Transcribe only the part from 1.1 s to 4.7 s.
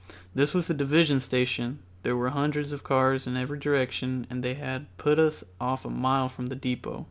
station, there were hundreds of cars in every direction and they